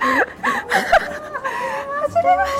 [0.00, 0.08] 走
[2.24, 2.52] れます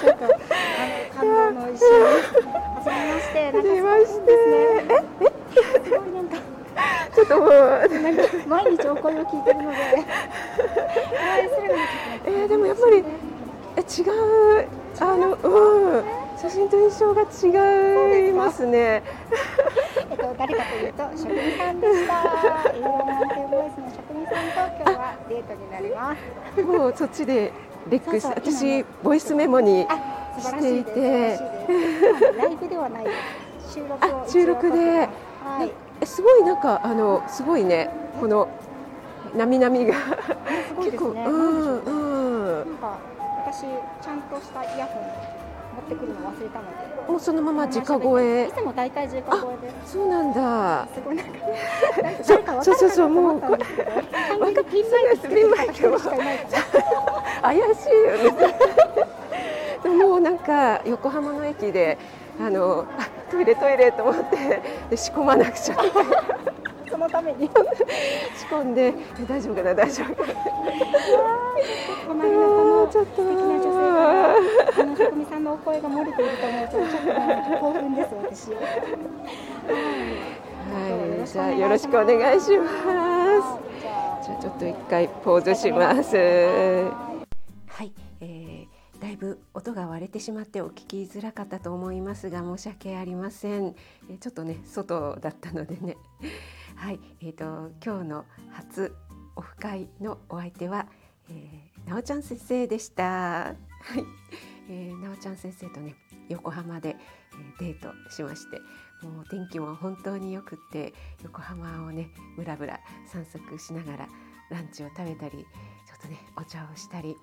[0.00, 0.34] ちょっとあの
[1.14, 2.10] 感動の一瞬は
[2.84, 4.28] じめましてなんかすごいですね
[5.84, 6.36] すごいなんか
[7.14, 7.48] ちょっともう
[8.48, 9.76] 毎日お声を聞いてるので
[12.26, 13.02] えー、でもやっぱり
[13.76, 14.02] え違
[14.62, 14.68] う
[15.00, 16.04] あのうん
[16.40, 19.02] 写真と印象が違いますね。
[20.50, 22.14] えっと誰かというと職人さんでした。
[22.74, 26.16] 栄養満点ボイスの職人さんと今日はデートになりま
[26.56, 26.62] す。
[26.62, 27.52] もうそっちで
[27.88, 29.86] レックしてそうそう私ボイスメモに
[30.38, 31.38] していて
[32.36, 33.06] ライブではない。
[33.72, 35.08] 収録をあ収録で
[35.44, 35.70] はい。
[36.00, 38.48] えすごいなんかあのすごいねこの
[39.36, 40.00] なみなみがす
[40.74, 41.24] ごいですね。
[41.26, 42.98] うんうんなんか
[43.46, 45.10] 私ちゃんとしたイヤホン持
[45.82, 46.99] ってくるの忘れたので。
[47.10, 48.48] もうそのまま直声。
[48.48, 49.92] いつも大体直声です。
[49.92, 50.86] そうなんだ。
[50.94, 51.32] すごいなんか
[52.22, 54.02] そうそうそうそうと思ったんですけど、完
[54.54, 56.50] 全にピンマイクつけてる方一人しかいないから。
[57.42, 57.66] 怪しいよ
[58.32, 58.54] ね。
[59.82, 61.98] でももうなんか横浜の駅で
[62.38, 65.76] あのあトイレトイレと思ってで仕込まなくちゃ。
[66.88, 67.48] そのために
[68.36, 68.88] 仕込んで。
[68.88, 68.94] え
[69.28, 70.34] 大丈夫かな大丈夫かな。
[72.90, 73.68] ちょっと素敵な女性
[75.50, 78.50] のお声が漏れていると思うとちょっと興奮です私。
[78.52, 78.58] は
[81.24, 81.28] い。
[81.28, 82.72] じゃあよろしくお願いします。
[83.80, 86.16] じゃあじゃあちょっと一回ポーズします。
[86.16, 93.74] はい、えー、だいぶ音が割れてしまってお聞きづらかったと思いますが申し訳ありません、
[94.08, 95.96] えーちょっとね外だったのでね。
[96.76, 97.00] はい。
[97.20, 98.94] えー、と今日の初
[99.34, 100.86] オフ会のお相手は、
[101.28, 103.54] えー、なおちゃん先生でした。
[103.82, 104.04] はい、
[104.70, 105.96] えー、なおちゃん先生とね
[106.28, 106.96] 横浜で、
[107.60, 108.58] えデートしまして
[109.04, 114.08] もう天気も本当によくって横浜をねぶらぶら散策しながら
[114.50, 115.42] ランチを食べたりちょ
[115.98, 117.16] っとねお茶をしたり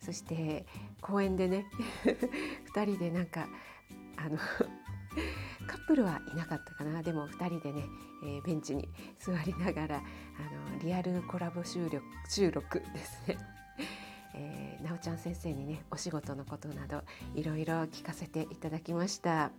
[0.00, 0.66] そして
[1.00, 1.66] 公園でね
[2.74, 3.48] 2人でなんか
[4.16, 4.36] あの
[5.66, 7.84] カップルはいなかったかなでも2人でね、
[8.24, 10.00] えーベンチに座りながらあ
[10.72, 13.59] のリアルコラボ収録収録ですね。
[14.40, 17.02] えー、なおちゃん先生にねお仕事のことなど
[17.34, 19.50] いろいろ聞かせていただきました。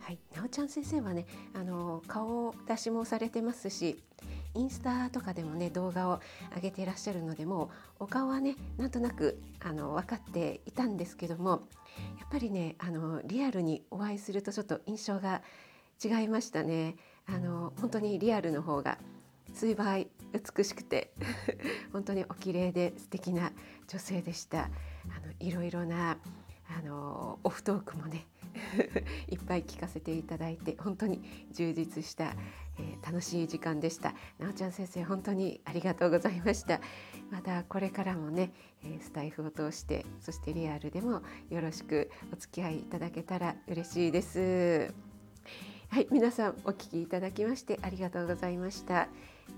[0.00, 4.00] はい、なおちゃん先生はねあの顔出しもされてますし
[4.54, 6.20] インスタとかでもね動画を
[6.54, 11.62] 上げていらっしゃるのでもうお顔はねなんとなくあの分かっていたんですけども
[12.20, 15.42] やっぱりねあのリアルにお会いするとちょっと印象が
[16.02, 16.96] 違いましたね。
[17.26, 18.98] あの本当にリアルの方が
[19.52, 21.12] 数倍美しくて
[21.92, 23.52] 本当にお綺麗で素敵な
[23.88, 24.64] 女性でした。
[24.64, 24.68] あ
[25.26, 26.18] のいろいろな
[26.68, 28.26] あのオフトークもね
[29.28, 31.22] いっぱい聞かせていただいて本当に
[31.52, 32.34] 充実した、
[32.78, 34.14] えー楽しい時間でした。
[34.38, 36.80] なおちゃん先生本当にありがとうございました。
[37.30, 44.92] またこれからもね、えースタイフを通してそしてリアルでもよろしくお付き合いいただけたら嬉しいです。
[45.88, 49.08] はい、皆さんお聞きいただきましてありがとうございました。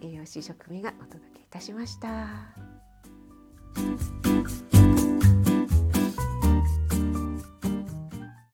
[0.00, 2.28] 栄養士食味がお届けいたしました。